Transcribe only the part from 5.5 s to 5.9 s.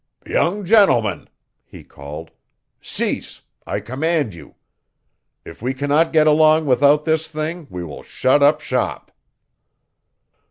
we